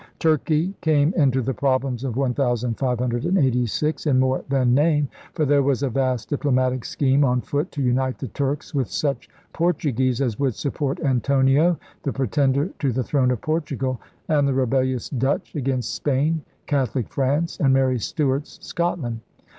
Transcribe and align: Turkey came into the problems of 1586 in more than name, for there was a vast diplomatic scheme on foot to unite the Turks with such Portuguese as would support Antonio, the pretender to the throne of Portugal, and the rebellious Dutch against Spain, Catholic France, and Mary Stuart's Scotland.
Turkey 0.17 0.73
came 0.81 1.13
into 1.15 1.43
the 1.43 1.53
problems 1.53 2.03
of 2.03 2.17
1586 2.17 4.07
in 4.07 4.19
more 4.19 4.43
than 4.49 4.73
name, 4.73 5.07
for 5.35 5.45
there 5.45 5.61
was 5.61 5.83
a 5.83 5.91
vast 5.91 6.27
diplomatic 6.27 6.83
scheme 6.83 7.23
on 7.23 7.39
foot 7.39 7.71
to 7.71 7.83
unite 7.83 8.17
the 8.17 8.27
Turks 8.29 8.73
with 8.73 8.89
such 8.89 9.29
Portuguese 9.53 10.19
as 10.19 10.39
would 10.39 10.55
support 10.55 10.99
Antonio, 11.01 11.77
the 12.01 12.11
pretender 12.11 12.69
to 12.79 12.91
the 12.91 13.03
throne 13.03 13.29
of 13.29 13.41
Portugal, 13.41 14.01
and 14.27 14.47
the 14.47 14.55
rebellious 14.55 15.07
Dutch 15.07 15.53
against 15.55 15.93
Spain, 15.93 16.41
Catholic 16.65 17.07
France, 17.07 17.59
and 17.59 17.71
Mary 17.71 17.99
Stuart's 17.99 18.57
Scotland. 18.65 19.19